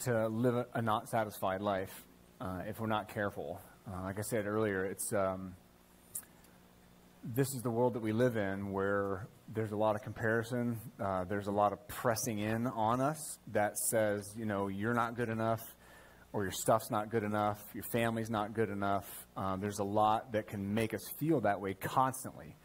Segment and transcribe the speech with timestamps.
[0.00, 2.04] to live a not satisfied life
[2.40, 3.60] uh, if we're not careful.
[3.86, 5.54] Uh, like I said earlier, it's um,
[7.24, 10.78] this is the world that we live in where there's a lot of comparison.
[11.00, 15.16] Uh, there's a lot of pressing in on us that says, you know, you're not
[15.16, 15.60] good enough,
[16.32, 19.06] or your stuff's not good enough, your family's not good enough.
[19.36, 22.56] Uh, there's a lot that can make us feel that way constantly.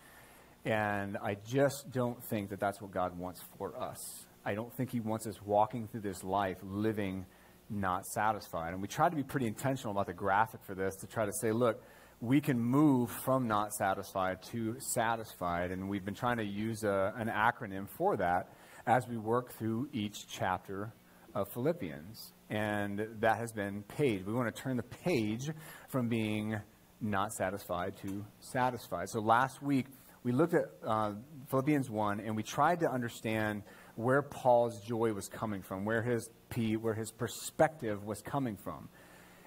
[0.65, 3.97] And I just don't think that that's what God wants for us.
[4.45, 7.25] I don't think He wants us walking through this life living
[7.69, 8.73] not satisfied.
[8.73, 11.31] And we try to be pretty intentional about the graphic for this to try to
[11.31, 11.81] say, look,
[12.19, 15.71] we can move from not satisfied to satisfied.
[15.71, 18.49] And we've been trying to use a, an acronym for that
[18.85, 20.91] as we work through each chapter
[21.33, 22.33] of Philippians.
[22.49, 24.25] And that has been page.
[24.25, 25.49] We want to turn the page
[25.87, 26.59] from being
[26.99, 29.09] not satisfied to satisfied.
[29.09, 29.87] So last week,
[30.23, 31.13] we looked at uh,
[31.49, 33.63] Philippians 1 and we tried to understand
[34.01, 38.89] where Paul's joy was coming from, where his P, where his perspective was coming from.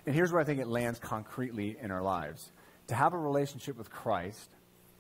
[0.07, 2.53] And here's where I think it lands concretely in our lives.
[2.89, 4.51] To have a relationship with Christ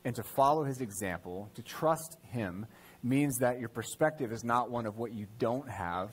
[0.04, 2.66] and to follow his example, to trust him,
[3.02, 6.10] means that your perspective is not one of what you don't have,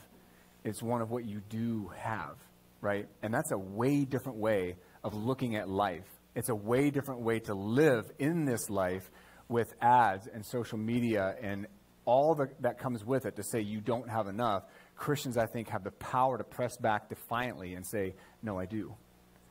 [0.63, 2.35] it's one of what you do have,
[2.81, 3.07] right?
[3.23, 6.05] And that's a way different way of looking at life.
[6.35, 9.09] It's a way different way to live in this life
[9.49, 11.67] with ads and social media and
[12.05, 14.63] all the, that comes with it to say you don't have enough,
[14.95, 18.95] Christians, I think, have the power to press back defiantly and say, No, I do.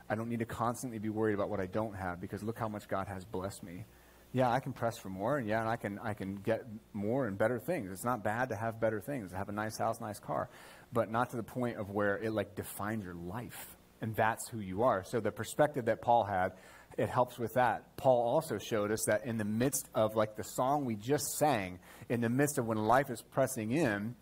[0.08, 2.68] I don't need to constantly be worried about what I don't have because look how
[2.68, 3.84] much God has blessed me.
[4.32, 7.26] Yeah, I can press for more, and yeah, and I can I can get more
[7.26, 7.90] and better things.
[7.90, 10.48] It's not bad to have better things, to have a nice house, nice car,
[10.92, 14.60] but not to the point of where it like defines your life, and that's who
[14.60, 15.02] you are.
[15.04, 16.52] So the perspective that Paul had
[16.98, 17.96] it helps with that.
[17.96, 21.78] Paul also showed us that in the midst of like the song we just sang,
[22.08, 24.14] in the midst of when life is pressing in,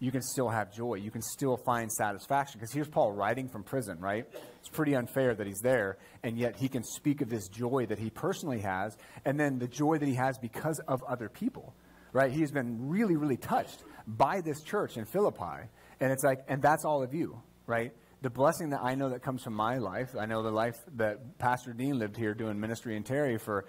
[0.00, 0.94] you can still have joy.
[0.94, 2.58] You can still find satisfaction.
[2.58, 4.26] Because here's Paul writing from prison, right?
[4.58, 7.98] It's pretty unfair that he's there, and yet he can speak of this joy that
[7.98, 11.74] he personally has, and then the joy that he has because of other people,
[12.12, 12.32] right?
[12.32, 15.68] He's been really, really touched by this church in Philippi.
[16.00, 17.92] And it's like, and that's all of you, right?
[18.22, 21.38] The blessing that I know that comes from my life, I know the life that
[21.38, 23.66] Pastor Dean lived here doing ministry in Terry for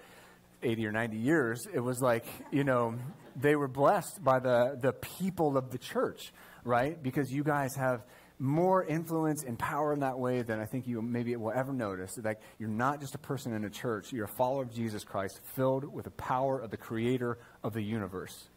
[0.62, 2.94] 80 or 90 years, it was like, you know,
[3.34, 6.32] they were blessed by the, the people of the church,
[6.64, 7.02] right?
[7.02, 8.04] Because you guys have
[8.38, 12.18] more influence and power in that way than I think you maybe will ever notice.
[12.22, 15.40] Like you're not just a person in a church, you're a follower of Jesus Christ,
[15.54, 18.48] filled with the power of the creator of the universe.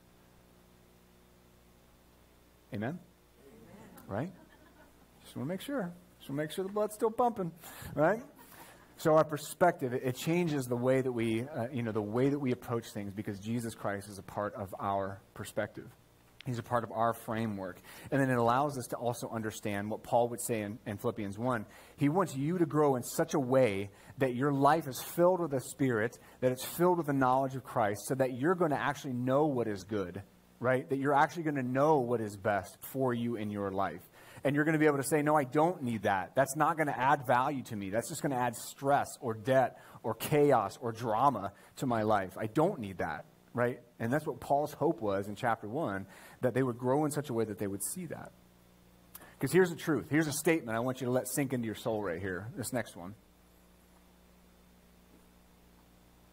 [2.74, 3.00] Amen?
[4.08, 4.08] Amen.
[4.08, 4.32] Right?
[5.36, 5.92] Just want to make sure.
[6.18, 7.52] Just want to make sure the blood's still pumping,
[7.94, 8.22] right?
[8.96, 12.40] So our perspective, it, changes the way that we, uh, you know, the way that
[12.40, 15.90] we approach things because Jesus Christ is a part of our perspective.
[16.46, 17.82] He's a part of our framework.
[18.12, 21.38] And then it allows us to also understand what Paul would say in, in, Philippians
[21.38, 21.66] 1.
[21.98, 25.52] He wants you to grow in such a way that your life is filled with
[25.52, 28.82] the Spirit, that it's filled with the knowledge of Christ, so that you're going to
[28.82, 30.22] actually know what is good,
[30.62, 30.90] right?
[30.90, 34.00] That you're actually going to know what is best for you in your life
[34.46, 36.36] and you're going to be able to say, No, I don't need that.
[36.36, 37.90] That's not going to add value to me.
[37.90, 42.38] That's just going to add stress or debt or chaos or drama to my life.
[42.38, 43.82] I don't need that, right?
[44.00, 46.06] And that's what Paul's hope was in chapter 1
[46.42, 48.32] that they would grow in such a way that they would see that.
[49.38, 50.06] Because here's the truth.
[50.12, 52.48] Here's a statement I want you to let sink into your soul right here.
[52.56, 53.16] This next one.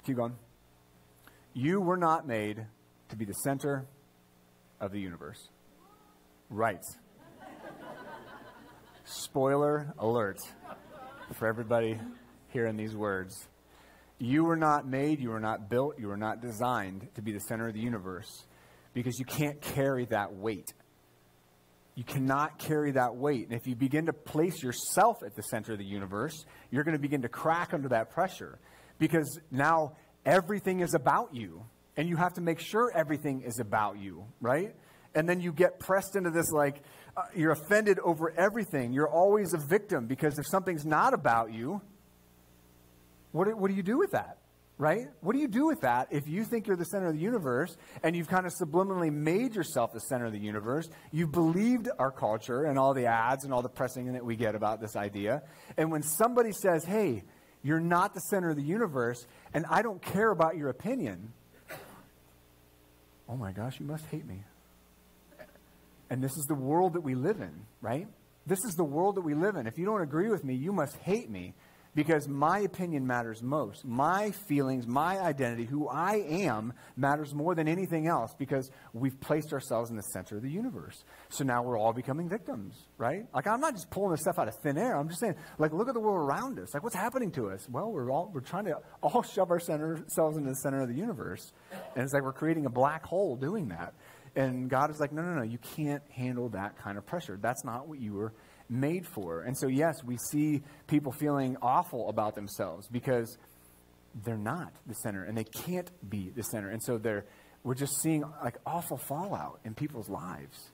[0.05, 0.37] Keep going.
[1.55, 2.67] You were not made
[3.09, 3.87] to be the center
[4.81, 5.49] of the universe.
[6.51, 6.83] Right.
[9.33, 10.37] Spoiler alert
[11.39, 11.99] for everybody
[12.49, 13.49] hearing these words.
[14.19, 17.41] You were not made, you were not built, you were not designed to be the
[17.41, 18.45] center of the universe
[18.93, 20.75] because you can't carry that weight.
[21.95, 23.49] You cannot carry that weight.
[23.49, 26.99] And if you begin to place yourself at the center of the universe, you're going
[26.99, 28.59] to begin to crack under that pressure
[28.99, 29.97] because now
[30.27, 31.65] everything is about you.
[31.97, 34.77] And you have to make sure everything is about you, right?
[35.15, 36.83] And then you get pressed into this like,
[37.17, 38.93] uh, you're offended over everything.
[38.93, 41.83] You're always a victim because if something's not about you,
[43.33, 44.39] what what do you do with that?
[44.83, 45.09] right?
[45.21, 47.77] What do you do with that if you think you're the center of the universe
[48.03, 50.89] and you've kind of subliminally made yourself the center of the universe?
[51.13, 54.57] You've believed our culture and all the ads and all the pressing that we get
[54.57, 55.43] about this idea.
[55.77, 57.23] And when somebody says, hey,
[57.63, 59.25] you're not the center of the universe
[59.55, 61.33] and I don't care about your opinion,
[63.29, 64.43] oh my gosh, you must hate me.
[66.13, 68.07] And this is the world that we live in, right?
[68.47, 69.67] This is the world that we live in.
[69.67, 71.55] If you don't agree with me, you must hate me
[71.95, 73.83] because my opinion matters most.
[73.87, 79.55] My feelings, my identity, who I am, matters more than anything else because we've placed
[79.55, 81.03] ourselves in the center of the universe.
[81.31, 83.25] So now we're all becoming victims, right?
[83.35, 84.99] Like, I'm not just pulling this stuff out of thin air.
[84.99, 86.75] I'm just saying, like, look at the world around us.
[86.75, 87.67] Like, what's happening to us?
[87.71, 91.53] Well, we're, all, we're trying to all shove ourselves into the center of the universe.
[91.95, 93.95] And it's like we're creating a black hole doing that.
[94.35, 97.39] And God is like, no, no, no, you can't handle that kind of pressure.
[97.41, 98.33] That's not what you were
[98.69, 99.43] made for.
[99.43, 103.37] And so, yes, we see people feeling awful about themselves because
[104.25, 106.71] they're not the center and they can't be the center.
[106.71, 107.25] And so they're,
[107.63, 110.71] we're just seeing like awful fallout in people's lives.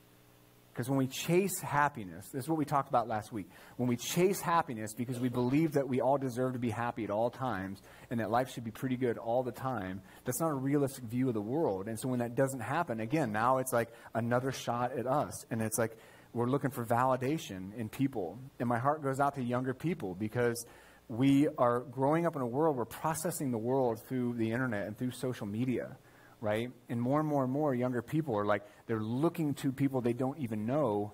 [0.79, 3.51] Because when we chase happiness, this is what we talked about last week.
[3.79, 7.11] When we chase happiness because we believe that we all deserve to be happy at
[7.11, 7.83] all times
[8.13, 11.27] and that life should be pretty good all the time, that's not a realistic view
[11.27, 11.89] of the world.
[11.89, 15.45] And so when that doesn't happen, again, now it's like another shot at us.
[15.51, 15.97] And it's like,
[16.33, 18.39] we're looking for validation in people.
[18.61, 20.65] And my heart goes out to younger people because
[21.09, 24.87] we are growing up in a world, where we're processing the world through the internet
[24.87, 25.97] and through social media,
[26.41, 26.71] right?
[26.89, 30.13] And more and more and more younger people are like, they're looking to people they
[30.13, 31.13] don't even know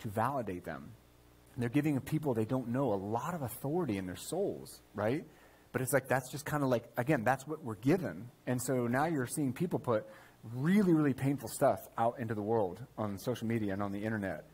[0.00, 0.90] to validate them.
[1.54, 5.24] And they're giving people they don't know a lot of authority in their souls, right?
[5.72, 8.28] But it's like, that's just kind of like, again, that's what we're given.
[8.46, 10.06] And so now you're seeing people put
[10.54, 14.44] really, really painful stuff out into the world on social media and on the internet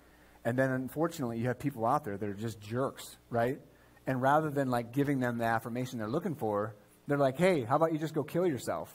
[0.44, 3.60] and then unfortunately, you have people out there that are just jerks, right?
[4.06, 6.74] And rather than like giving them the affirmation they're looking for,
[7.06, 8.92] they're like, hey, how about you just go kill yourself,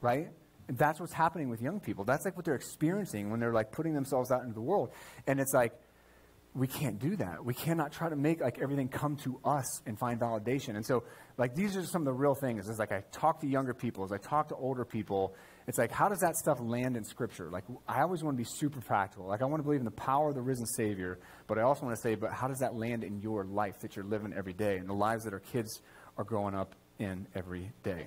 [0.00, 0.30] right?
[0.68, 2.04] And that's what's happening with young people.
[2.04, 4.90] That's like what they're experiencing when they're like putting themselves out into the world.
[5.26, 5.72] And it's like,
[6.54, 7.44] we can't do that.
[7.44, 10.76] We cannot try to make like everything come to us and find validation.
[10.76, 11.02] And so,
[11.36, 12.68] like, these are some of the real things.
[12.68, 15.34] Is like I talk to younger people, as I talk to older people,
[15.66, 17.50] it's like, how does that stuff land in Scripture?
[17.50, 19.26] Like, I always want to be super practical.
[19.26, 21.18] Like, I want to believe in the power of the risen Savior,
[21.48, 23.96] but I also want to say, but how does that land in your life that
[23.96, 25.82] you're living every day and the lives that our kids
[26.16, 28.06] are growing up in every day?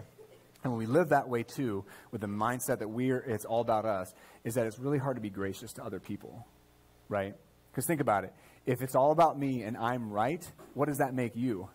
[0.64, 3.86] And when we live that way too, with the mindset that we're, it's all about
[3.86, 4.14] us,
[4.44, 6.46] is that it's really hard to be gracious to other people,
[7.10, 7.36] right?
[7.72, 8.34] Because think about it.
[8.66, 10.44] If it's all about me and I'm right,
[10.74, 11.70] what does that make you?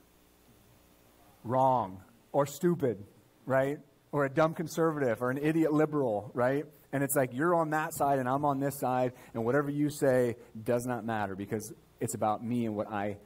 [1.45, 2.03] Wrong
[2.33, 3.05] or stupid,
[3.47, 3.79] right?
[4.13, 6.67] or a dumb conservative or an idiot liberal, right?
[6.93, 9.89] And it's like you're on that side and I'm on this side, and whatever you
[9.89, 13.17] say does not matter because it's about me and what I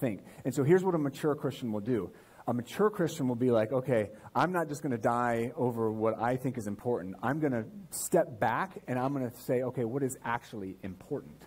[0.00, 0.22] think.
[0.44, 2.10] And so here's what a mature Christian will do.
[2.46, 6.20] A mature Christian will be like, okay, I'm not just going to die over what
[6.20, 7.14] I think is important.
[7.22, 11.40] I'm going to step back and I'm going to say, okay, what is actually important?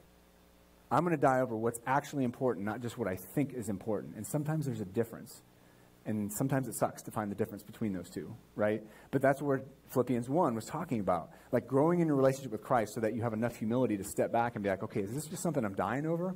[0.90, 4.16] I'm going to die over what's actually important, not just what I think is important.
[4.16, 5.42] And sometimes there's a difference.
[6.06, 8.84] And sometimes it sucks to find the difference between those two, right?
[9.10, 11.32] But that's what Philippians 1 was talking about.
[11.52, 14.32] Like growing in your relationship with Christ so that you have enough humility to step
[14.32, 16.36] back and be like, okay, is this just something I'm dying over?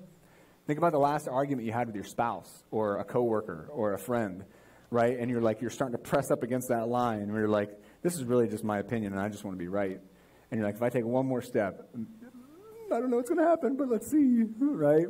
[0.70, 3.98] Think about the last argument you had with your spouse or a coworker or a
[3.98, 4.44] friend,
[4.92, 5.18] right?
[5.18, 7.72] And you're like, you're starting to press up against that line and you're like,
[8.04, 10.00] this is really just my opinion and I just want to be right.
[10.52, 13.50] And you're like, if I take one more step, I don't know what's going to
[13.50, 15.08] happen, but let's see, right?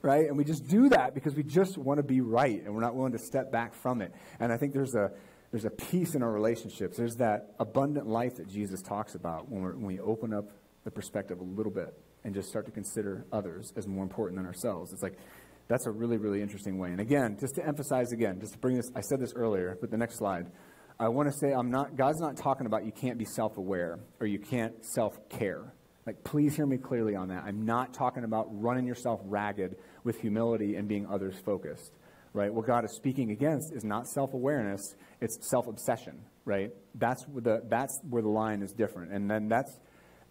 [0.00, 0.28] right?
[0.28, 2.94] And we just do that because we just want to be right and we're not
[2.94, 4.14] willing to step back from it.
[4.38, 5.10] And I think there's a
[5.50, 6.96] there's a peace in our relationships.
[6.96, 10.52] There's that abundant life that Jesus talks about when, we when we open up
[10.84, 14.46] the perspective a little bit and just start to consider others as more important than
[14.46, 14.92] ourselves.
[14.92, 15.18] It's like
[15.68, 16.90] that's a really, really interesting way.
[16.90, 19.90] And again, just to emphasize again, just to bring this, I said this earlier, but
[19.90, 20.50] the next slide.
[20.98, 23.98] I want to say I'm not, God's not talking about you can't be self aware
[24.20, 25.72] or you can't self care.
[26.06, 27.44] Like, please hear me clearly on that.
[27.44, 31.92] I'm not talking about running yourself ragged with humility and being others focused,
[32.32, 32.52] right?
[32.52, 36.70] What God is speaking against is not self awareness, it's self obsession, right?
[36.94, 39.12] That's where, the, that's where the line is different.
[39.12, 39.78] And then that's,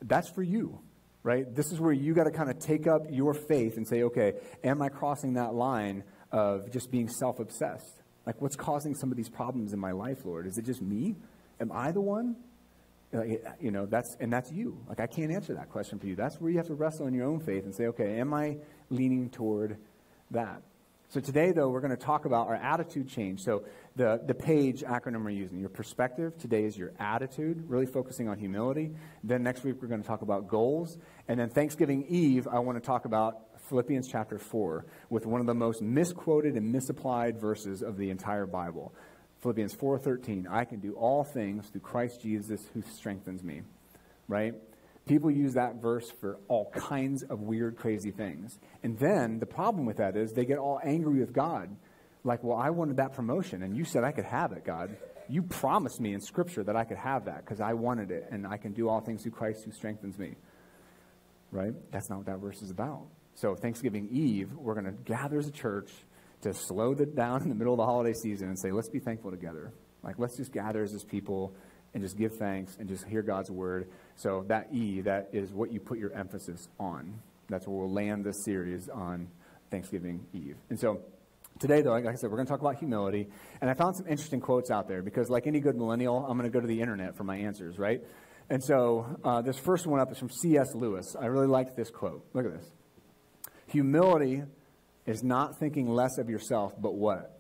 [0.02, 0.80] that's for you,
[1.24, 1.54] right?
[1.54, 4.34] This is where you got to kind of take up your faith and say, okay,
[4.64, 8.02] am I crossing that line of just being self obsessed?
[8.26, 10.48] Like, what's causing some of these problems in my life, Lord?
[10.48, 11.16] Is it just me?
[11.60, 12.36] Am I the one?
[13.14, 14.78] Eh, you know, that's, and that's you.
[14.88, 16.16] Like, I can't answer that question for you.
[16.16, 18.58] That's where you have to wrestle in your own faith and say, okay, am I
[18.90, 19.78] leaning toward
[20.32, 20.62] that?
[21.10, 23.42] So today, though, we're going to talk about our attitude change.
[23.42, 26.38] So the, the PAGE acronym we're using, your perspective.
[26.38, 28.92] Today is your attitude, really focusing on humility.
[29.24, 30.98] Then next week, we're going to talk about goals.
[31.28, 35.48] And then Thanksgiving Eve, I want to talk about Philippians chapter 4 with one of
[35.48, 38.94] the most misquoted and misapplied verses of the entire Bible.
[39.42, 43.64] Philippians 4:13, I can do all things through Christ Jesus who strengthens me.
[44.28, 44.54] Right?
[45.08, 48.60] People use that verse for all kinds of weird, crazy things.
[48.84, 51.76] And then the problem with that is they get all angry with God.
[52.24, 54.96] Like, well, I wanted that promotion, and you said I could have it, God.
[55.28, 58.46] You promised me in Scripture that I could have that because I wanted it, and
[58.46, 60.36] I can do all things through Christ who strengthens me.
[61.52, 61.74] Right?
[61.92, 63.08] That's not what that verse is about.
[63.36, 65.92] So, Thanksgiving Eve, we're going to gather as a church
[66.42, 69.00] to slow it down in the middle of the holiday season and say, let's be
[69.00, 69.72] thankful together.
[70.04, 71.54] Like, let's just gather as people
[71.94, 73.90] and just give thanks and just hear God's word.
[74.16, 77.20] So, that E, that is what you put your emphasis on.
[77.50, 79.28] That's where we'll land this series on
[79.70, 80.58] Thanksgiving Eve.
[80.70, 81.02] And so,
[81.62, 83.28] Today, though, like I said, we're going to talk about humility.
[83.62, 86.50] And I found some interesting quotes out there because, like any good millennial, I'm going
[86.50, 88.02] to go to the internet for my answers, right?
[88.50, 90.74] And so, uh, this first one up is from C.S.
[90.74, 91.16] Lewis.
[91.20, 92.26] I really liked this quote.
[92.34, 92.72] Look at this.
[93.68, 94.42] Humility
[95.06, 97.40] is not thinking less of yourself, but what?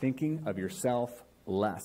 [0.00, 1.12] Thinking of yourself
[1.46, 1.84] less.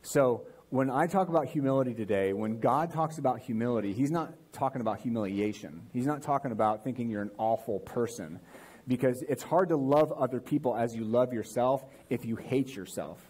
[0.00, 4.80] So, when I talk about humility today, when God talks about humility, He's not talking
[4.80, 5.82] about humiliation.
[5.92, 8.40] He's not talking about thinking you're an awful person.
[8.86, 13.20] Because it's hard to love other people as you love yourself if you hate yourself,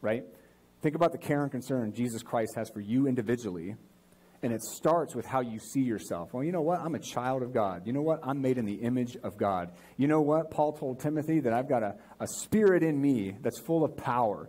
[0.00, 0.24] right?
[0.80, 3.76] Think about the care and concern Jesus Christ has for you individually
[4.42, 6.32] and it starts with how you see yourself.
[6.32, 6.80] Well, you know what?
[6.80, 7.86] I'm a child of God.
[7.86, 8.20] You know what?
[8.22, 9.72] I'm made in the image of God.
[9.96, 10.50] You know what?
[10.50, 14.48] Paul told Timothy that I've got a, a spirit in me that's full of power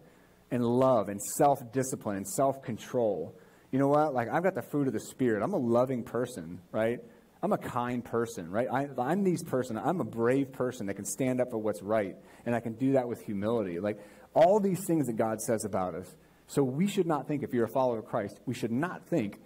[0.52, 3.36] and love and self discipline and self control.
[3.72, 4.14] You know what?
[4.14, 5.44] Like, I've got the fruit of the Spirit.
[5.44, 7.00] I'm a loving person, right?
[7.42, 8.68] I'm a kind person, right?
[8.72, 9.78] I, I'm these person.
[9.78, 12.16] I'm a brave person that can stand up for what's right,
[12.46, 13.80] and I can do that with humility.
[13.80, 14.00] Like,
[14.34, 16.16] all these things that God says about us.
[16.48, 19.40] So we should not think, if you're a follower of Christ, we should not think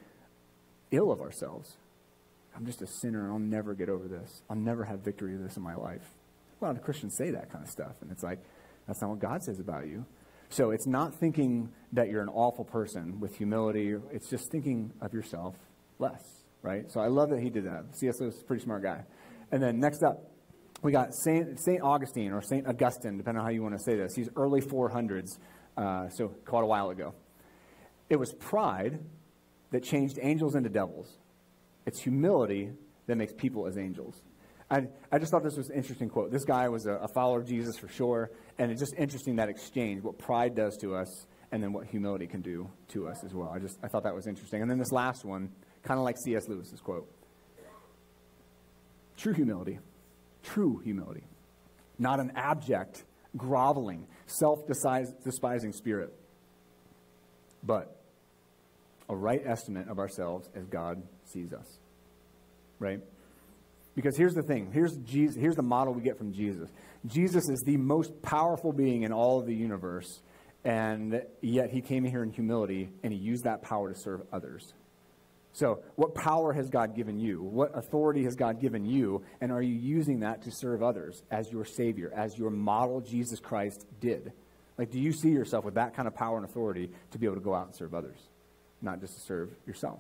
[0.92, 1.78] ill of ourselves.
[2.56, 4.42] I'm just a sinner and I'll never get over this.
[4.50, 6.08] I'll never have victory of this in my life.
[6.62, 8.40] A lot of Christians say that kind of stuff, and it's like,
[8.88, 10.06] that's not what God says about you.
[10.50, 13.96] So it's not thinking that you're an awful person with humility.
[14.12, 15.56] It's just thinking of yourself
[15.98, 16.92] less, right?
[16.92, 17.96] So I love that he did that.
[17.96, 18.20] C.S.
[18.20, 19.04] Lewis is a pretty smart guy.
[19.52, 20.32] And then next up,
[20.82, 23.96] we got Saint, Saint Augustine or Saint Augustine, depending on how you want to say
[23.96, 24.16] this.
[24.16, 25.38] He's early 400s,
[25.78, 27.14] uh, so quite a while ago.
[28.10, 29.00] It was pride
[29.72, 31.18] that changed angels into devils.
[31.86, 32.72] It's humility
[33.08, 34.22] that makes people as angels.
[34.70, 36.32] I, I just thought this was an interesting quote.
[36.32, 39.50] This guy was a, a follower of Jesus for sure, and it's just interesting that
[39.50, 43.34] exchange, what pride does to us, and then what humility can do to us as
[43.34, 43.50] well.
[43.54, 44.62] I just I thought that was interesting.
[44.62, 45.50] And then this last one,
[45.84, 46.48] kind of like C.S.
[46.48, 47.08] Lewis's quote.
[49.18, 49.80] True humility,
[50.42, 51.24] true humility,
[52.00, 53.04] not an abject,
[53.38, 56.14] groveling, self-despising spirit,
[57.64, 57.96] but
[59.10, 61.78] a right estimate of ourselves as God sees us.
[62.80, 63.00] Right?
[63.96, 64.72] Because here's the thing.
[64.74, 66.70] Here's Jesus, here's the model we get from Jesus.
[67.06, 70.22] Jesus is the most powerful being in all of the universe,
[70.66, 74.74] and yet he came here in humility and he used that power to serve others.
[75.54, 77.42] So, what power has God given you?
[77.42, 79.24] What authority has God given you?
[79.40, 83.40] And are you using that to serve others as your Savior, as your model Jesus
[83.40, 84.34] Christ did?
[84.78, 87.36] Like, do you see yourself with that kind of power and authority to be able
[87.36, 88.18] to go out and serve others?
[88.84, 90.00] not just to serve yourself.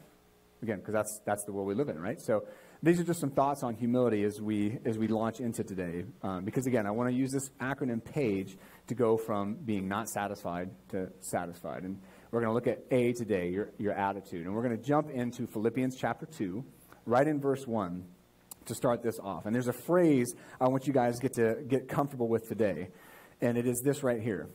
[0.62, 2.22] Again, because that's, that's the world we live in, right?
[2.22, 2.46] So
[2.82, 6.06] these are just some thoughts on humility as we, as we launch into today.
[6.22, 8.58] Um, because again, I want to use this acronym PAGE
[8.88, 11.84] to go from being not satisfied to satisfied.
[11.84, 12.00] And
[12.34, 14.48] we're going to look at A today, your, your attitude.
[14.48, 16.66] And we're going to jump into Philippians chapter 2,
[17.06, 18.04] right in verse 1
[18.66, 19.46] to start this off.
[19.46, 22.90] And there's a phrase I want you guys get to get comfortable with today.
[23.40, 24.50] And it is this right here.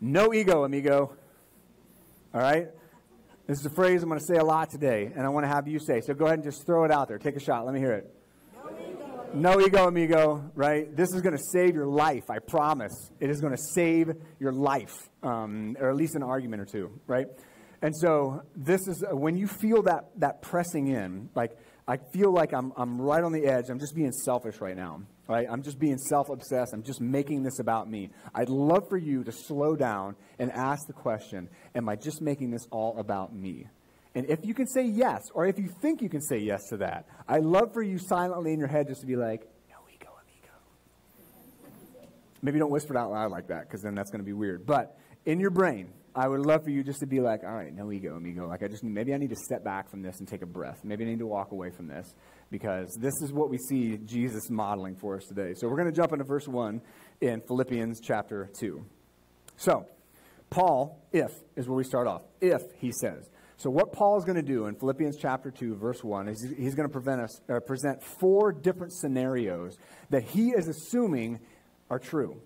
[0.00, 1.14] No ego, amigo.
[2.32, 2.68] All right?
[3.46, 5.48] This is a phrase I'm going to say a lot today, and I want to
[5.48, 6.00] have you say.
[6.00, 7.18] So go ahead and just throw it out there.
[7.18, 7.66] Take a shot.
[7.66, 8.10] Let me hear it.
[9.32, 10.94] No ego, amigo, right?
[10.94, 13.12] This is going to save your life, I promise.
[13.20, 14.10] It is going to save
[14.40, 17.28] your life, um, or at least an argument or two, right?
[17.80, 21.56] And so this is uh, when you feel that, that pressing in, like
[21.86, 23.70] I feel like I'm, I'm right on the edge.
[23.70, 25.02] I'm just being selfish right now.
[25.28, 25.46] Right?
[25.48, 26.72] I'm just being self obsessed.
[26.74, 28.10] I'm just making this about me.
[28.34, 32.50] I'd love for you to slow down and ask the question Am I just making
[32.50, 33.68] this all about me?
[34.14, 36.78] And if you can say yes, or if you think you can say yes to
[36.78, 40.08] that, I'd love for you silently in your head just to be like, No ego,
[40.22, 40.54] amigo.
[42.42, 44.66] Maybe don't whisper it out loud like that, because then that's going to be weird.
[44.66, 47.72] But in your brain, I would love for you just to be like, all right,
[47.72, 48.48] no ego, amigo.
[48.48, 50.80] Like, I just maybe I need to step back from this and take a breath.
[50.82, 52.14] Maybe I need to walk away from this
[52.50, 55.54] because this is what we see Jesus modeling for us today.
[55.54, 56.80] So we're going to jump into verse 1
[57.20, 58.84] in Philippians chapter 2.
[59.56, 59.86] So,
[60.48, 62.22] Paul, if, is where we start off.
[62.40, 63.30] If, he says.
[63.60, 66.74] So, what Paul is going to do in Philippians chapter 2, verse 1, is he's
[66.74, 69.76] going to us, uh, present four different scenarios
[70.08, 71.40] that he is assuming
[71.90, 72.40] are true,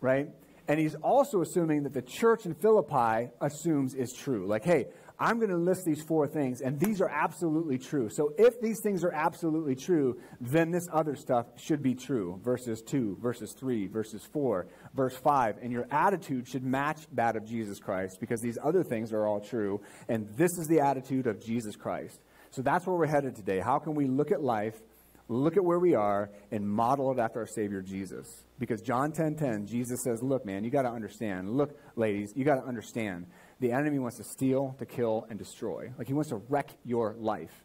[0.00, 0.28] right?
[0.66, 4.48] And he's also assuming that the church in Philippi assumes is true.
[4.48, 4.86] Like, hey,
[5.18, 8.10] I'm going to list these four things, and these are absolutely true.
[8.10, 12.38] So if these things are absolutely true, then this other stuff should be true.
[12.44, 15.58] Verses 2, verses 3, verses 4, verse 5.
[15.62, 19.40] And your attitude should match that of Jesus Christ because these other things are all
[19.40, 19.80] true.
[20.08, 22.20] And this is the attitude of Jesus Christ.
[22.50, 23.60] So that's where we're headed today.
[23.60, 24.80] How can we look at life,
[25.28, 28.44] look at where we are, and model it after our Savior Jesus?
[28.58, 31.50] Because John 10 10, Jesus says, Look, man, you got to understand.
[31.56, 33.26] Look, ladies, you got to understand
[33.60, 35.92] the enemy wants to steal, to kill, and destroy.
[35.96, 37.64] Like he wants to wreck your life.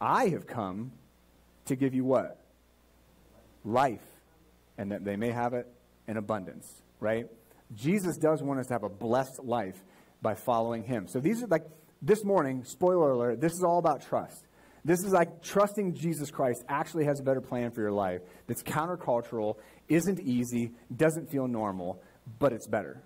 [0.00, 0.92] I have come
[1.66, 2.38] to give you what?
[3.64, 4.04] Life.
[4.78, 5.66] And that they may have it
[6.06, 7.26] in abundance, right?
[7.74, 9.82] Jesus does want us to have a blessed life
[10.22, 11.08] by following him.
[11.08, 11.64] So these are like
[12.02, 14.44] this morning, spoiler alert, this is all about trust.
[14.84, 18.62] This is like trusting Jesus Christ actually has a better plan for your life that's
[18.62, 19.56] countercultural,
[19.88, 22.00] isn't easy, doesn't feel normal,
[22.38, 23.02] but it's better.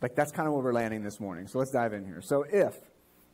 [0.00, 1.46] Like that's kind of where we're landing this morning.
[1.48, 2.20] So let's dive in here.
[2.22, 2.74] So if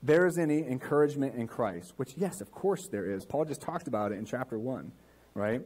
[0.05, 3.25] there is any encouragement in Christ, which yes, of course there is.
[3.25, 4.93] Paul just talked about it in chapter 1,
[5.33, 5.63] right?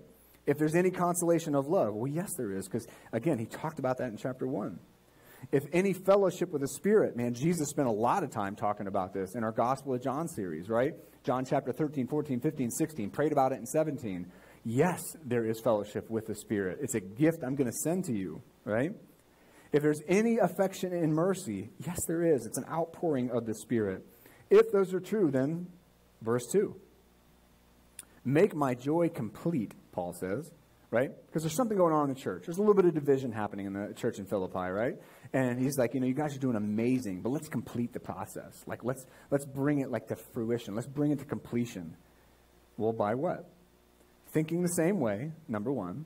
[0.46, 3.98] If there's any consolation of love, well, yes, there is, because again, he talked about
[3.98, 4.78] that in chapter 1.
[5.52, 9.12] If any fellowship with the Spirit, man, Jesus spent a lot of time talking about
[9.12, 10.94] this in our Gospel of John series, right?
[11.24, 14.30] John chapter 13, 14, 15, 16, prayed about it in 17.
[14.64, 16.78] Yes, there is fellowship with the Spirit.
[16.80, 18.92] It's a gift I'm going to send to you, right?
[19.72, 22.46] If there's any affection and mercy, yes, there is.
[22.46, 24.04] It's an outpouring of the Spirit.
[24.50, 25.66] If those are true, then
[26.22, 26.74] verse 2.
[28.24, 30.50] Make my joy complete, Paul says,
[30.90, 31.10] right?
[31.26, 32.44] Because there's something going on in the church.
[32.46, 34.94] There's a little bit of division happening in the church in Philippi, right?
[35.32, 38.62] And he's like, you know, you guys are doing amazing, but let's complete the process.
[38.66, 40.74] Like, let's, let's bring it like to fruition.
[40.74, 41.96] Let's bring it to completion.
[42.78, 43.50] Well, by what?
[44.32, 46.04] Thinking the same way, number one.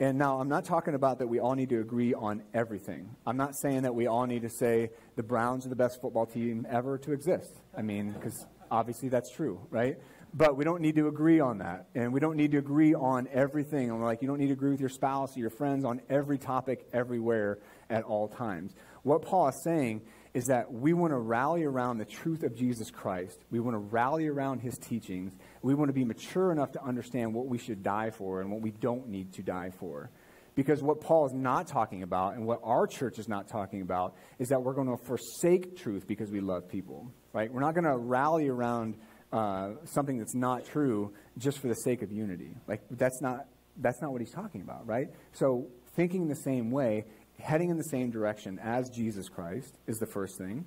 [0.00, 3.14] And now I'm not talking about that we all need to agree on everything.
[3.26, 6.26] I'm not saying that we all need to say the Browns are the best football
[6.26, 7.52] team ever to exist.
[7.76, 9.98] I mean, because obviously that's true, right?
[10.36, 11.86] But we don't need to agree on that.
[11.94, 13.88] And we don't need to agree on everything.
[13.88, 16.38] And like, you don't need to agree with your spouse or your friends on every
[16.38, 18.74] topic everywhere at all times.
[19.02, 20.02] What Paul is saying
[20.34, 23.38] is that we want to rally around the truth of Jesus Christ.
[23.50, 25.32] We want to rally around his teachings.
[25.62, 28.60] We want to be mature enough to understand what we should die for and what
[28.60, 30.10] we don't need to die for.
[30.56, 34.16] Because what Paul is not talking about and what our church is not talking about
[34.38, 37.52] is that we're going to forsake truth because we love people, right?
[37.52, 38.96] We're not going to rally around
[39.32, 42.54] uh, something that's not true just for the sake of unity.
[42.68, 45.08] Like, that's not, that's not what he's talking about, right?
[45.32, 45.66] So,
[45.96, 47.04] thinking the same way
[47.40, 50.64] heading in the same direction as Jesus Christ is the first thing.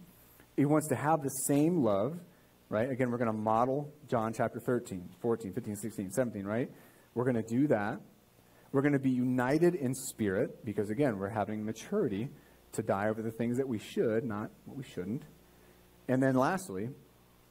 [0.56, 2.20] He wants to have the same love,
[2.70, 2.90] right?
[2.90, 6.70] Again, we're going to model John chapter 13, 14, 15, 16, 17, right?
[7.14, 8.00] We're going to do that.
[8.72, 12.30] We're going to be united in spirit because, again, we're having maturity
[12.74, 15.24] to die over the things that we should, not what we shouldn't.
[16.08, 16.90] And then lastly,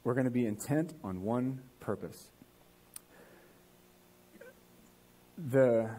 [0.03, 2.29] we're going to be intent on one purpose.
[5.37, 5.89] The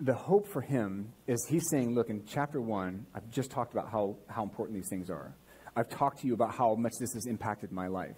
[0.00, 3.90] the hope for him is he's saying, look, in chapter one, I've just talked about
[3.90, 5.34] how, how important these things are.
[5.74, 8.16] I've talked to you about how much this has impacted my life.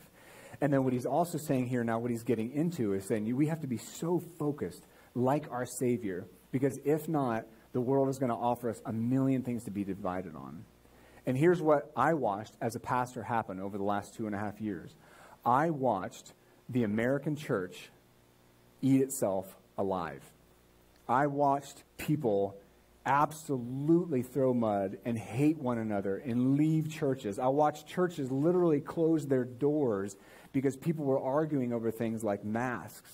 [0.61, 3.47] And then what he's also saying here now, what he's getting into is saying we
[3.47, 4.83] have to be so focused
[5.15, 9.43] like our Savior, because if not, the world is going to offer us a million
[9.43, 10.65] things to be divided on.
[11.27, 14.39] And here's what I watched as a pastor happen over the last two and a
[14.39, 14.95] half years
[15.45, 16.33] I watched
[16.69, 17.91] the American church
[18.83, 20.23] eat itself alive.
[21.09, 22.57] I watched people
[23.07, 27.39] absolutely throw mud and hate one another and leave churches.
[27.39, 30.15] I watched churches literally close their doors
[30.53, 33.11] because people were arguing over things like masks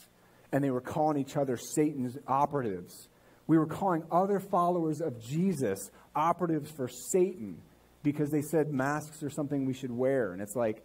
[0.50, 3.08] and they were calling each other Satan's operatives.
[3.46, 7.60] We were calling other followers of Jesus operatives for Satan
[8.02, 10.32] because they said masks are something we should wear.
[10.32, 10.82] And it's like,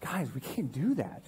[0.00, 1.22] guys, we can't do that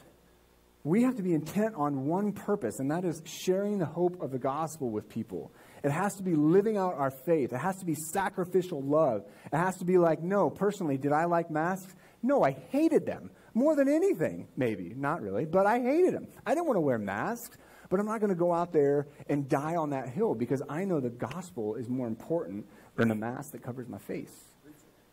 [0.84, 4.30] we have to be intent on one purpose, and that is sharing the hope of
[4.30, 5.50] the gospel with people.
[5.82, 7.54] It has to be living out our faith.
[7.54, 9.24] It has to be sacrificial love.
[9.50, 11.94] It has to be like, no, personally, did I like masks?
[12.22, 13.30] No, I hated them.
[13.54, 14.92] More than anything, maybe.
[14.94, 16.28] Not really, but I hated them.
[16.44, 17.56] I didn't want to wear masks,
[17.88, 20.84] but I'm not going to go out there and die on that hill because I
[20.84, 22.66] know the gospel is more important
[22.96, 24.32] than the mask that covers my face.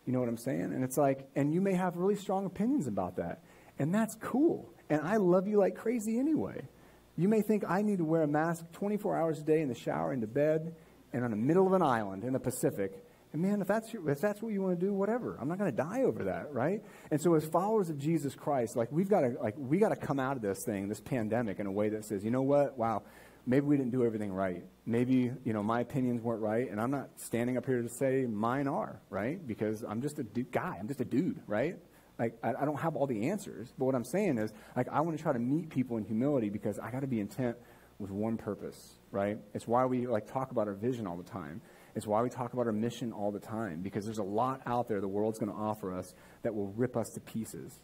[0.04, 0.72] You know what I'm saying?
[0.74, 3.42] And it's like, and you may have really strong opinions about that.
[3.78, 4.71] And that's cool.
[4.92, 6.68] And I love you like crazy anyway.
[7.16, 9.74] You may think I need to wear a mask 24 hours a day in the
[9.74, 10.74] shower, into bed,
[11.14, 13.02] and on the middle of an island in the Pacific.
[13.32, 15.38] And man, if that's, your, if that's what you want to do, whatever.
[15.40, 16.82] I'm not going to die over that, right?
[17.10, 19.96] And so as followers of Jesus Christ, like we've got to like we got to
[19.96, 22.76] come out of this thing, this pandemic in a way that says, you know what?
[22.76, 23.02] Wow,
[23.46, 24.62] maybe we didn't do everything right.
[24.84, 28.26] Maybe, you know, my opinions weren't right, and I'm not standing up here to say
[28.26, 29.46] mine are, right?
[29.46, 30.76] Because I'm just a du- guy.
[30.78, 31.78] I'm just a dude, right?
[32.22, 33.72] Like, I, I don't have all the answers.
[33.76, 36.50] But what I'm saying is, like, I want to try to meet people in humility
[36.50, 37.56] because I got to be intent
[37.98, 39.38] with one purpose, right?
[39.54, 41.60] It's why we, like, talk about our vision all the time.
[41.96, 44.86] It's why we talk about our mission all the time because there's a lot out
[44.86, 47.80] there the world's going to offer us that will rip us to pieces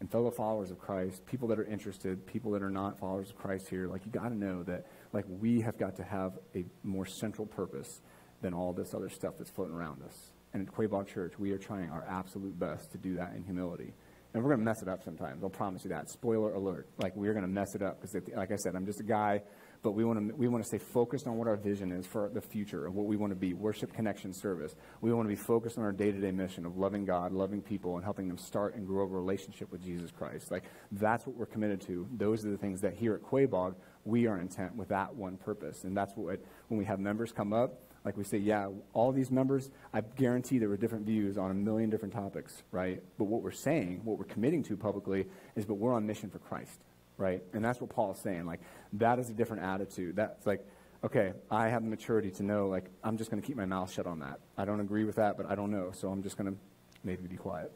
[0.00, 3.36] and fellow followers of Christ, people that are interested, people that are not followers of
[3.36, 6.64] Christ here, like you got to know that like we have got to have a
[6.82, 8.00] more central purpose
[8.40, 10.32] than all this other stuff that's floating around us.
[10.54, 13.94] And at Quaboag Church, we are trying our absolute best to do that in humility.
[14.34, 15.42] And we're going to mess it up sometimes.
[15.42, 16.08] I'll promise you that.
[16.08, 16.88] Spoiler alert.
[16.98, 19.42] Like, we're going to mess it up because, like I said, I'm just a guy
[19.82, 22.30] but we want to we want to stay focused on what our vision is for
[22.32, 25.40] the future of what we want to be worship connection service we want to be
[25.40, 28.86] focused on our day-to-day mission of loving god loving people and helping them start and
[28.86, 32.56] grow a relationship with jesus christ like that's what we're committed to those are the
[32.56, 36.40] things that here at quaboag we are intent with that one purpose and that's what
[36.68, 40.58] when we have members come up like we say yeah all these members i guarantee
[40.58, 44.18] there were different views on a million different topics right but what we're saying what
[44.18, 46.80] we're committing to publicly is but we're on mission for christ
[47.22, 47.42] right?
[47.52, 48.46] And that's what Paul is saying.
[48.46, 48.60] Like,
[48.94, 50.16] that is a different attitude.
[50.16, 50.66] That's like,
[51.04, 53.92] okay, I have the maturity to know, like, I'm just going to keep my mouth
[53.92, 54.40] shut on that.
[54.56, 56.58] I don't agree with that, but I don't know, so I'm just going to
[57.04, 57.72] maybe be quiet.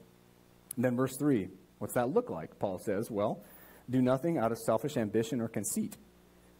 [0.77, 2.59] And then verse 3, what's that look like?
[2.59, 3.43] Paul says, well,
[3.89, 5.97] do nothing out of selfish ambition or conceit,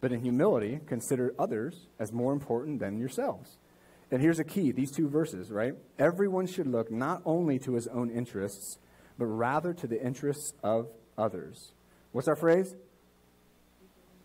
[0.01, 3.57] but in humility consider others as more important than yourselves.
[4.11, 5.73] And here's a key these two verses, right?
[5.99, 8.77] Everyone should look not only to his own interests,
[9.17, 11.73] but rather to the interests of others.
[12.11, 12.75] What's our phrase?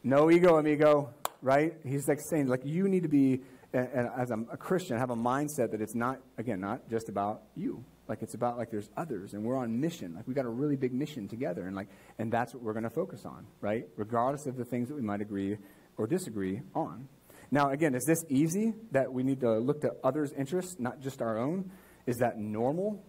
[0.05, 1.75] No ego, amigo, right?
[1.85, 3.41] He's like saying, like, you need to be,
[3.73, 7.85] as a Christian, have a mindset that it's not, again, not just about you.
[8.09, 10.15] Like, it's about, like, there's others, and we're on mission.
[10.15, 11.89] Like, we've got a really big mission together, and, like,
[12.19, 13.87] and that's what we're going to focus on, right?
[13.97, 15.57] Regardless of the things that we might agree
[15.97, 17.09] or disagree on.
[17.51, 21.23] Now, again, is this easy that we need to look to others' interests, not just
[21.23, 21.71] our own?
[22.07, 23.05] Is that normal?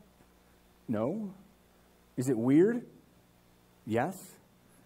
[0.88, 1.34] No.
[2.18, 2.86] Is it weird?
[3.86, 4.16] Yes.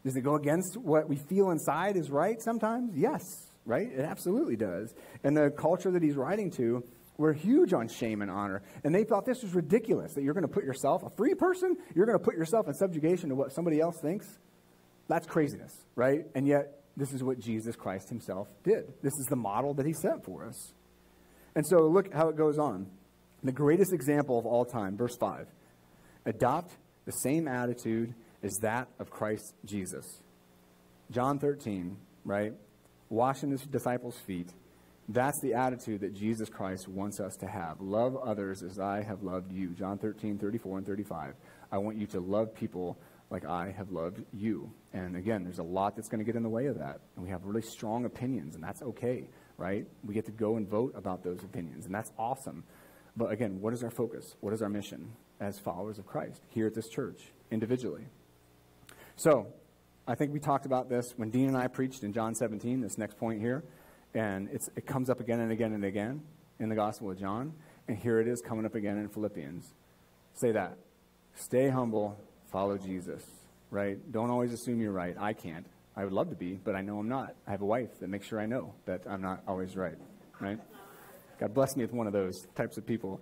[0.05, 2.95] Does it go against what we feel inside is right sometimes?
[2.95, 3.23] Yes,
[3.65, 3.91] right?
[3.91, 4.93] It absolutely does.
[5.23, 6.83] And the culture that he's writing to,
[7.17, 8.61] we're huge on shame and honor.
[8.83, 11.75] And they thought this was ridiculous that you're going to put yourself, a free person,
[11.95, 14.27] you're going to put yourself in subjugation to what somebody else thinks.
[15.07, 16.25] That's craziness, right?
[16.35, 18.93] And yet, this is what Jesus Christ himself did.
[19.01, 20.73] This is the model that he set for us.
[21.55, 22.87] And so, look how it goes on.
[23.43, 25.47] The greatest example of all time, verse 5
[26.25, 26.73] adopt
[27.05, 30.21] the same attitude as that of Christ Jesus.
[31.09, 32.53] John 13, right?
[33.09, 34.49] Washing his disciples' feet.
[35.09, 37.79] That's the attitude that Jesus Christ wants us to have.
[37.79, 39.69] Love others as I have loved you.
[39.69, 41.33] John 13, 34 and 35.
[41.71, 42.97] I want you to love people
[43.29, 44.71] like I have loved you.
[44.93, 46.99] And again, there's a lot that's going to get in the way of that.
[47.15, 49.85] And we have really strong opinions, and that's okay, right?
[50.03, 52.63] We get to go and vote about those opinions, and that's awesome.
[53.15, 54.35] But again, what is our focus?
[54.41, 58.07] What is our mission as followers of Christ here at this church, individually?
[59.15, 59.47] So,
[60.09, 62.97] I think we talked about this when Dean and I preached in John 17, this
[62.97, 63.63] next point here.
[64.17, 66.23] And it comes up again and again and again
[66.59, 67.53] in the Gospel of John.
[67.87, 69.75] And here it is coming up again in Philippians.
[70.33, 70.79] Say that.
[71.35, 72.19] Stay humble,
[72.51, 73.23] follow Jesus,
[73.69, 73.99] right?
[74.11, 75.15] Don't always assume you're right.
[75.19, 75.67] I can't.
[75.95, 77.35] I would love to be, but I know I'm not.
[77.47, 79.97] I have a wife that makes sure I know that I'm not always right,
[80.39, 80.57] right?
[81.39, 83.21] God bless me with one of those types of people.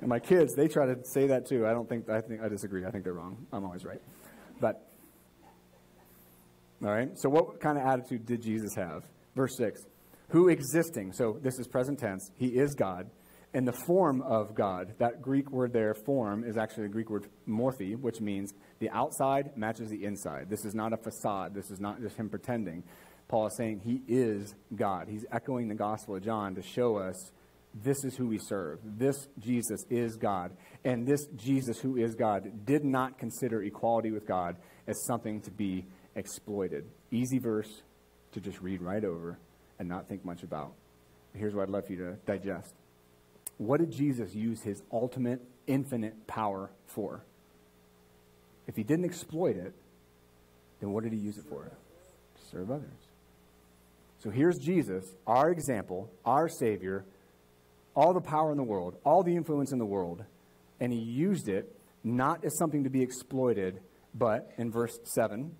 [0.00, 1.64] And my kids, they try to say that too.
[1.64, 2.84] I don't think, I think, I disagree.
[2.84, 3.46] I think they're wrong.
[3.52, 4.02] I'm always right.
[4.60, 4.87] But,
[6.82, 9.04] all right, so what kind of attitude did Jesus have?
[9.34, 9.84] Verse 6
[10.28, 13.10] Who existing, so this is present tense, he is God,
[13.52, 14.94] in the form of God.
[14.98, 19.56] That Greek word there, form, is actually the Greek word morphe, which means the outside
[19.56, 20.50] matches the inside.
[20.50, 22.84] This is not a facade, this is not just him pretending.
[23.26, 25.08] Paul is saying he is God.
[25.08, 27.30] He's echoing the Gospel of John to show us
[27.74, 28.78] this is who we serve.
[28.82, 30.52] This Jesus is God.
[30.84, 35.50] And this Jesus, who is God, did not consider equality with God as something to
[35.50, 35.86] be
[36.18, 36.84] exploited.
[37.10, 37.82] Easy verse
[38.32, 39.38] to just read right over
[39.78, 40.72] and not think much about.
[41.34, 42.74] Here's what I'd love for you to digest.
[43.58, 47.24] What did Jesus use his ultimate, infinite power for?
[48.66, 49.72] If he didn't exploit it,
[50.80, 51.64] then what did he use it for?
[51.64, 52.90] To serve others.
[54.22, 57.04] So here's Jesus, our example, our Savior
[57.98, 60.24] all the power in the world, all the influence in the world,
[60.78, 63.80] and he used it not as something to be exploited,
[64.14, 65.50] but in verse 7,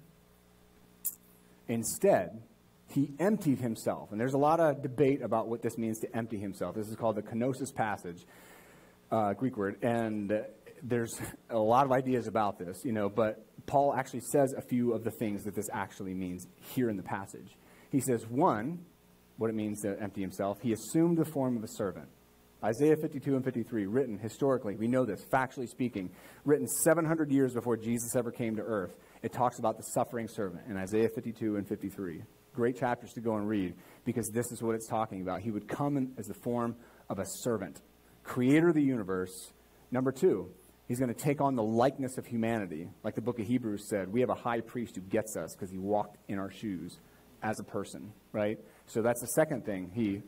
[1.68, 2.42] instead,
[2.90, 4.11] he emptied himself.
[4.11, 6.74] And there's a lot of debate about what this means to empty himself.
[6.74, 8.24] This is called the kenosis passage,
[9.11, 9.83] uh, Greek word.
[9.83, 10.33] And
[10.83, 14.92] there's a lot of ideas about this, you know, but Paul actually says a few
[14.92, 17.57] of the things that this actually means here in the passage.
[17.90, 18.85] He says, one,
[19.37, 22.09] what it means to empty himself, he assumed the form of a servant.
[22.62, 26.11] Isaiah 52 and 53, written historically, we know this, factually speaking,
[26.44, 28.96] written 700 years before Jesus ever came to earth.
[29.22, 32.22] It talks about the suffering servant in Isaiah 52 and 53.
[32.54, 35.40] Great chapters to go and read because this is what it's talking about.
[35.40, 36.76] He would come in as the form
[37.09, 37.81] of a servant,
[38.24, 39.52] creator of the universe.
[39.90, 40.50] Number two,
[40.87, 42.88] he's going to take on the likeness of humanity.
[43.02, 45.70] Like the book of Hebrews said, we have a high priest who gets us because
[45.70, 46.98] he walked in our shoes
[47.42, 48.59] as a person, right?
[48.87, 50.22] So that's the second thing he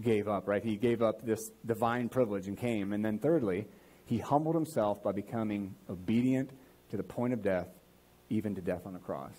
[0.00, 0.62] gave up, right?
[0.62, 2.92] He gave up this divine privilege and came.
[2.92, 3.66] And then thirdly,
[4.06, 6.50] he humbled himself by becoming obedient
[6.90, 7.68] to the point of death,
[8.30, 9.34] even to death on a cross.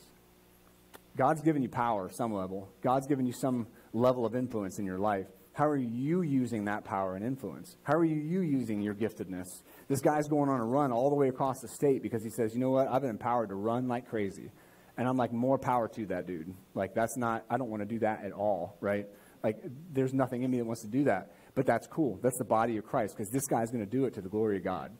[1.17, 2.69] God's given you power some level.
[2.81, 5.27] God's given you some level of influence in your life.
[5.53, 7.77] How are you using that power and influence?
[7.83, 9.47] How are you using your giftedness?
[9.87, 12.53] This guy's going on a run all the way across the state because he says,
[12.53, 12.89] you know what?
[12.89, 14.51] I've been empowered to run like crazy.
[14.97, 16.53] And I'm like, more power to that dude.
[16.73, 19.07] Like, that's not, I don't want to do that at all, right?
[19.43, 19.57] Like,
[19.93, 21.31] there's nothing in me that wants to do that.
[21.53, 22.19] But that's cool.
[22.21, 24.57] That's the body of Christ because this guy's going to do it to the glory
[24.57, 24.91] of God,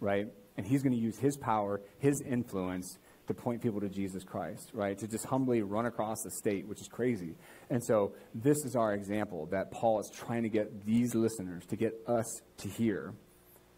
[0.00, 0.26] right?
[0.56, 2.98] And he's going to use his power, his influence
[3.28, 4.98] to point people to Jesus Christ, right?
[4.98, 7.36] To just humbly run across the state, which is crazy.
[7.70, 11.76] And so this is our example that Paul is trying to get these listeners, to
[11.76, 13.12] get us to hear.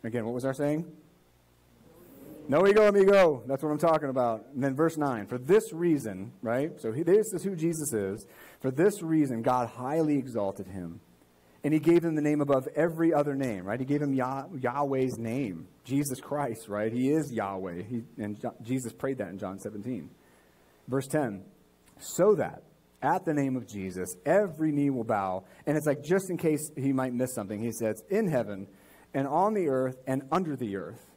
[0.04, 0.86] Again, what was our saying?
[2.48, 3.42] No ego, amigo.
[3.46, 4.46] That's what I'm talking about.
[4.54, 5.26] And then verse 9.
[5.26, 6.80] For this reason, right?
[6.80, 8.26] So he, this is who Jesus is.
[8.60, 11.00] For this reason, God highly exalted him.
[11.62, 13.78] And he gave him the name above every other name, right?
[13.78, 16.90] He gave him Yah- Yahweh's name, Jesus Christ, right?
[16.90, 17.82] He is Yahweh.
[17.82, 20.08] He, and Jesus prayed that in John 17.
[20.88, 21.44] Verse 10.
[21.98, 22.62] So that
[23.02, 25.44] at the name of Jesus, every knee will bow.
[25.66, 28.66] And it's like, just in case he might miss something, he says, in heaven
[29.12, 31.10] and on the earth and under the earth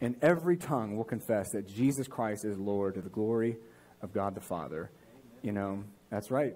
[0.00, 3.56] and every tongue will confess that Jesus Christ is Lord to the glory
[4.02, 4.90] of God the Father.
[5.42, 6.54] You know, that's right.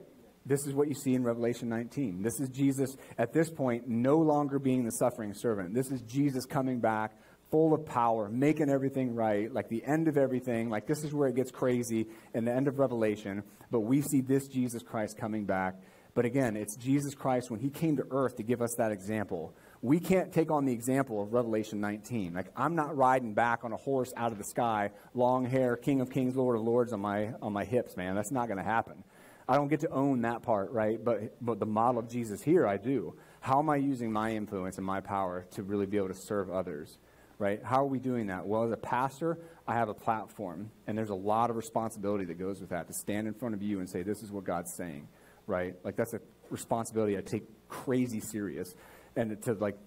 [0.48, 2.22] This is what you see in Revelation 19.
[2.22, 5.74] This is Jesus, at this point, no longer being the suffering servant.
[5.74, 7.16] This is Jesus coming back
[7.50, 10.70] full of power, making everything right, like the end of everything.
[10.70, 13.42] Like this is where it gets crazy in the end of Revelation.
[13.70, 15.76] But we see this Jesus Christ coming back.
[16.14, 19.54] But again, it's Jesus Christ when he came to earth to give us that example
[19.80, 22.34] we can't take on the example of Revelation 19.
[22.34, 26.00] Like, I'm not riding back on a horse out of the sky, long hair, King
[26.00, 28.16] of Kings, Lord of Lords on my, on my hips, man.
[28.16, 29.04] That's not going to happen.
[29.48, 31.02] I don't get to own that part, right?
[31.02, 33.14] But, but the model of Jesus here, I do.
[33.40, 36.50] How am I using my influence and my power to really be able to serve
[36.50, 36.98] others,
[37.38, 37.62] right?
[37.64, 38.46] How are we doing that?
[38.46, 42.38] Well, as a pastor, I have a platform, and there's a lot of responsibility that
[42.38, 44.74] goes with that to stand in front of you and say, this is what God's
[44.74, 45.08] saying,
[45.46, 45.74] right?
[45.82, 48.74] Like, that's a responsibility I take crazy serious
[49.16, 49.78] and to like,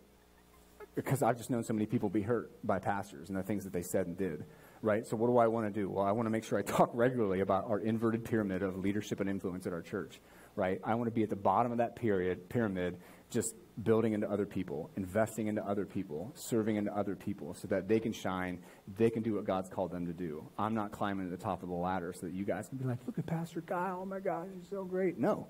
[0.95, 3.73] because I've just known so many people be hurt by pastors and the things that
[3.73, 4.43] they said and did,
[4.81, 5.05] right?
[5.05, 5.89] So what do I want to do?
[5.89, 9.19] Well, I want to make sure I talk regularly about our inverted pyramid of leadership
[9.19, 10.19] and influence at our church,
[10.55, 10.81] right?
[10.83, 12.97] I want to be at the bottom of that period pyramid,
[13.29, 17.87] just building into other people, investing into other people, serving into other people so that
[17.87, 18.59] they can shine,
[18.97, 20.45] they can do what God's called them to do.
[20.57, 22.85] I'm not climbing to the top of the ladder so that you guys can be
[22.85, 25.17] like, look at Pastor Kyle, oh my gosh, he's so great.
[25.17, 25.47] No.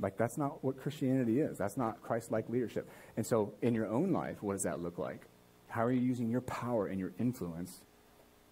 [0.00, 1.58] Like, that's not what Christianity is.
[1.58, 2.88] That's not Christ like leadership.
[3.16, 5.26] And so, in your own life, what does that look like?
[5.68, 7.82] How are you using your power and your influence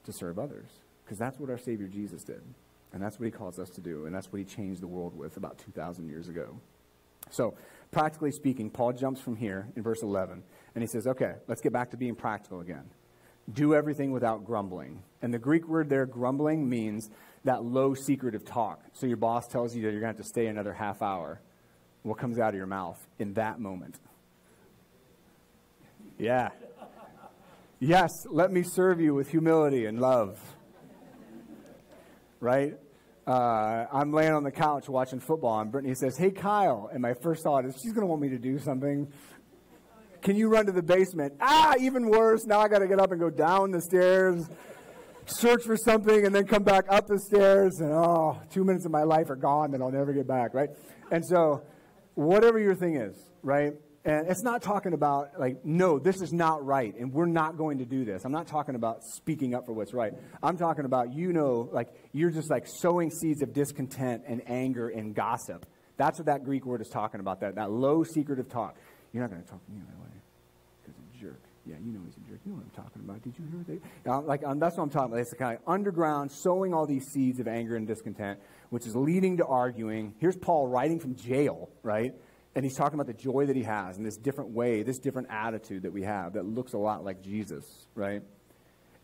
[0.04, 0.68] to serve others?
[1.04, 2.42] Because that's what our Savior Jesus did.
[2.92, 4.06] And that's what he calls us to do.
[4.06, 6.60] And that's what he changed the world with about 2,000 years ago.
[7.30, 7.54] So,
[7.90, 10.42] practically speaking, Paul jumps from here in verse 11
[10.74, 12.84] and he says, okay, let's get back to being practical again.
[13.52, 15.02] Do everything without grumbling.
[15.22, 17.10] And the Greek word there, grumbling, means
[17.44, 18.82] that low secretive talk.
[18.92, 21.40] So your boss tells you that you're going to have to stay another half hour.
[22.02, 23.98] What comes out of your mouth in that moment?
[26.18, 26.50] Yeah.
[27.80, 30.38] Yes, let me serve you with humility and love.
[32.38, 32.74] Right?
[33.26, 36.90] Uh, I'm laying on the couch watching football, and Brittany says, Hey, Kyle.
[36.92, 39.10] And my first thought is, She's going to want me to do something.
[40.20, 41.34] Can you run to the basement?
[41.40, 42.44] Ah, even worse.
[42.44, 44.46] Now I got to get up and go down the stairs
[45.26, 48.90] search for something and then come back up the stairs and oh, two minutes of
[48.90, 50.70] my life are gone that I'll never get back, right?
[51.10, 51.62] And so,
[52.14, 53.74] whatever your thing is, right?
[54.02, 57.78] And it's not talking about, like, no, this is not right, and we're not going
[57.78, 58.24] to do this.
[58.24, 60.14] I'm not talking about speaking up for what's right.
[60.42, 64.88] I'm talking about, you know, like, you're just like sowing seeds of discontent and anger
[64.88, 65.66] and gossip.
[65.98, 68.76] That's what that Greek word is talking about, that, that low secretive talk.
[69.12, 70.08] You're not going to talk to me that way
[70.82, 71.42] because a jerk.
[71.66, 72.40] Yeah, you know he's a jerk.
[72.46, 73.22] You know what I'm talking about.
[73.22, 74.10] Did you hear that?
[74.10, 75.20] Uh, like, um, that's what I'm talking about.
[75.20, 79.36] It's kind of underground, sowing all these seeds of anger and discontent, which is leading
[79.36, 80.14] to arguing.
[80.20, 82.14] Here's Paul writing from jail, right?
[82.54, 85.28] And he's talking about the joy that he has and this different way, this different
[85.30, 88.22] attitude that we have that looks a lot like Jesus, right?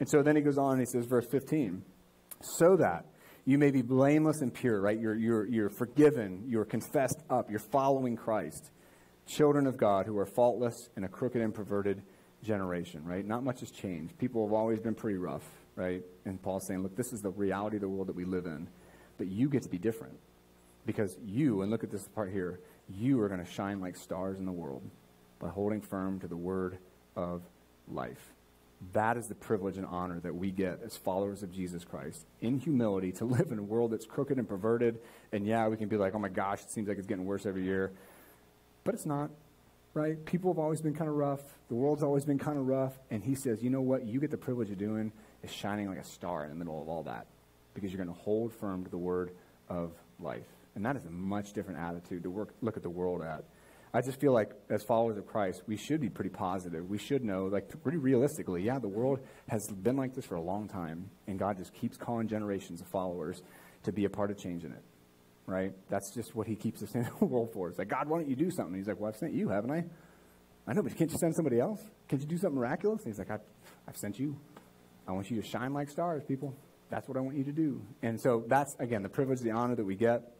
[0.00, 1.82] And so then he goes on and he says, verse 15,
[2.40, 3.06] so that
[3.44, 4.98] you may be blameless and pure, right?
[4.98, 8.70] You're, you're, you're forgiven, you're confessed up, you're following Christ.
[9.26, 12.02] Children of God who are faultless in a crooked and perverted
[12.42, 13.24] generation, right?
[13.24, 14.18] Not much has changed.
[14.18, 15.44] People have always been pretty rough,
[15.76, 16.02] right?
[16.24, 18.68] And Paul's saying, look, this is the reality of the world that we live in.
[19.18, 20.18] But you get to be different.
[20.84, 24.38] Because you, and look at this part here, you are going to shine like stars
[24.38, 24.82] in the world
[25.38, 26.78] by holding firm to the word
[27.14, 27.42] of
[27.88, 28.32] life.
[28.92, 32.58] That is the privilege and honor that we get as followers of Jesus Christ in
[32.58, 34.98] humility to live in a world that's crooked and perverted.
[35.32, 37.46] And yeah, we can be like, oh my gosh, it seems like it's getting worse
[37.46, 37.92] every year.
[38.84, 39.30] But it's not,
[39.94, 40.22] right?
[40.24, 41.40] People have always been kind of rough.
[41.68, 42.92] The world's always been kind of rough.
[43.10, 44.06] And he says, you know what?
[44.06, 46.88] You get the privilege of doing is shining like a star in the middle of
[46.88, 47.26] all that
[47.74, 49.32] because you're going to hold firm to the word
[49.68, 50.46] of life.
[50.76, 53.44] And that is a much different attitude to work, look at the world at.
[53.94, 56.88] I just feel like as followers of Christ, we should be pretty positive.
[56.88, 60.40] We should know, like, pretty realistically, yeah, the world has been like this for a
[60.40, 63.42] long time, and God just keeps calling generations of followers
[63.84, 64.82] to be a part of changing it,
[65.46, 65.72] right?
[65.88, 67.70] That's just what He keeps us in the world for.
[67.70, 68.74] It's like, God, why don't you do something?
[68.74, 69.84] He's like, well, I've sent you, haven't I?
[70.66, 71.80] I know, but can't you send somebody else?
[72.08, 73.02] Can't you do something miraculous?
[73.04, 73.40] And he's like, I've,
[73.88, 74.36] I've sent you.
[75.08, 76.54] I want you to shine like stars, people.
[76.90, 77.80] That's what I want you to do.
[78.02, 80.35] And so that's, again, the privilege, the honor that we get.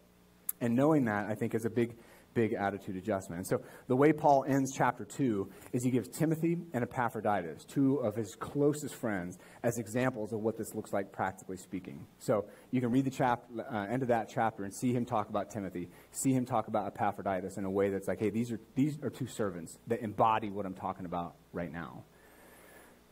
[0.61, 1.97] And knowing that, I think, is a big
[2.37, 3.39] big attitude adjustment.
[3.39, 7.97] And so the way Paul ends chapter 2 is he gives Timothy and Epaphroditus, two
[7.97, 12.07] of his closest friends, as examples of what this looks like practically speaking.
[12.19, 15.31] So you can read the chap- uh, end of that chapter and see him talk
[15.31, 18.61] about Timothy, see him talk about Epaphroditus in a way that's like, hey, these are,
[18.75, 22.05] these are two servants that embody what I'm talking about right now.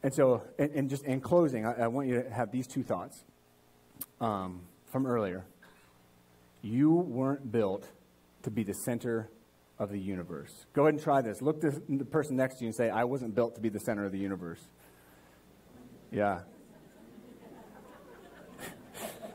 [0.02, 2.82] And so, and, and just in closing, I, I, want you to have these two
[2.82, 3.24] thoughts
[4.20, 5.46] um, from earlier.
[6.64, 7.86] You weren't built
[8.44, 9.28] to be the center
[9.78, 10.64] of the universe.
[10.72, 11.42] Go ahead and try this.
[11.42, 13.80] Look the, the person next to you and say, I wasn't built to be the
[13.80, 14.66] center of the universe.
[16.10, 16.40] Yeah.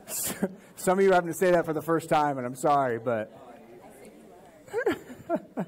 [0.74, 2.98] Some of you are having to say that for the first time, and I'm sorry,
[2.98, 3.30] but.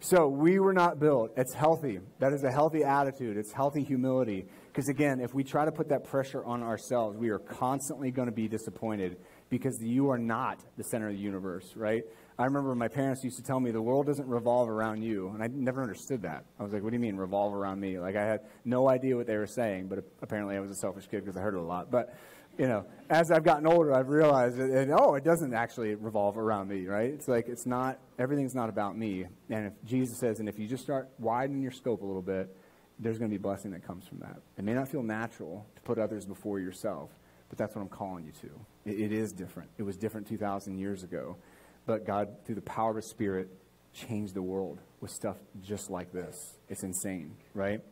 [0.00, 1.32] so we were not built.
[1.36, 2.00] It's healthy.
[2.18, 3.36] That is a healthy attitude.
[3.36, 4.46] It's healthy humility.
[4.68, 8.28] Because again, if we try to put that pressure on ourselves, we are constantly going
[8.28, 9.18] to be disappointed
[9.52, 12.06] because you are not the center of the universe, right?
[12.38, 15.42] I remember my parents used to tell me the world doesn't revolve around you, and
[15.42, 16.46] I never understood that.
[16.58, 17.98] I was like, what do you mean revolve around me?
[17.98, 21.06] Like I had no idea what they were saying, but apparently I was a selfish
[21.06, 21.90] kid because I heard it a lot.
[21.90, 22.16] But
[22.56, 26.38] you know, as I've gotten older, I've realized that, and, oh, it doesn't actually revolve
[26.38, 27.10] around me, right?
[27.12, 29.26] It's like it's not everything's not about me.
[29.50, 32.56] And if Jesus says, and if you just start widening your scope a little bit,
[32.98, 34.38] there's going to be blessing that comes from that.
[34.56, 37.10] It may not feel natural to put others before yourself,
[37.52, 38.90] but that's what I'm calling you to.
[38.90, 39.68] it, it is different.
[39.76, 41.36] It was different 2,000 years ago.
[41.84, 43.50] But God, through the power of His Spirit,
[43.92, 46.34] changed the world with stuff just like this.
[46.70, 47.82] It's insane, right?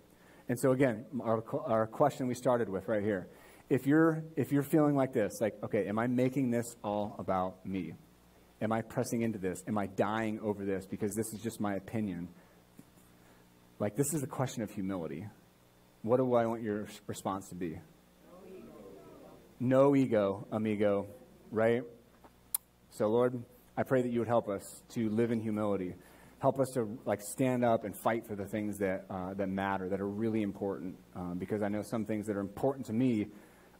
[0.48, 3.28] And so, again, our, our question we started with right here.
[3.68, 7.66] If you're, if you're feeling like this, like, okay, am I making this all about
[7.66, 7.92] me?
[8.62, 9.62] Am I pressing into this?
[9.68, 12.28] Am I dying over this because this is just my opinion?
[13.78, 15.26] Like, this is a question of humility.
[16.00, 17.78] What do I want your response to be?
[19.62, 21.06] No ego, amigo,
[21.50, 21.82] right?
[22.92, 23.42] So, Lord,
[23.76, 25.94] I pray that you would help us to live in humility.
[26.38, 29.90] Help us to like stand up and fight for the things that, uh, that matter,
[29.90, 30.96] that are really important.
[31.14, 33.26] Um, because I know some things that are important to me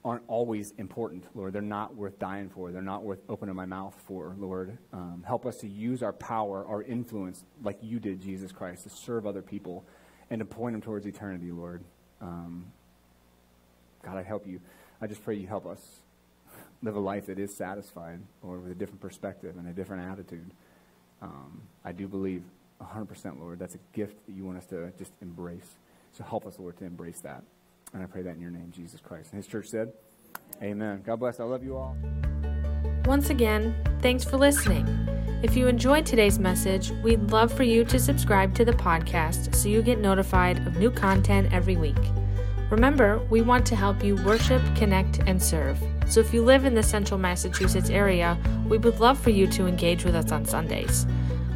[0.05, 1.55] aren't always important, Lord.
[1.55, 2.73] They're not worth dying for.
[2.73, 4.77] They're not worth opening my mouth for, Lord.
[4.93, 8.91] Um, help us to use our power, our influence, like you did, Jesus Christ, to
[8.91, 9.87] serve other people
[10.29, 11.83] and to point them towards eternity, Lord.
[12.21, 12.67] Um,
[14.03, 14.61] God, I help you.
[15.01, 15.81] I just pray you help us
[16.83, 20.51] live a life that is satisfied, Lord, with a different perspective and a different attitude.
[21.23, 22.43] Um, I do believe
[22.83, 25.77] 100%, Lord, that's a gift that you want us to just embrace.
[26.13, 27.43] So help us, Lord, to embrace that.
[27.93, 29.33] And I pray that in your name, Jesus Christ.
[29.33, 29.93] And his church said,
[30.63, 31.03] Amen.
[31.05, 31.41] God bless.
[31.41, 31.97] I love you all.
[33.05, 34.87] Once again, thanks for listening.
[35.43, 39.69] If you enjoyed today's message, we'd love for you to subscribe to the podcast so
[39.69, 41.97] you get notified of new content every week.
[42.71, 45.79] Remember, we want to help you worship, connect, and serve.
[46.07, 49.67] So if you live in the central Massachusetts area, we would love for you to
[49.67, 51.07] engage with us on Sundays.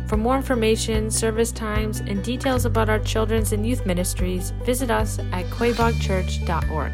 [0.09, 5.19] For more information, service times, and details about our children's and youth ministries, visit us
[5.33, 6.93] at quaboagchurch.org.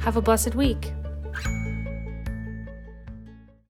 [0.00, 0.92] Have a blessed week.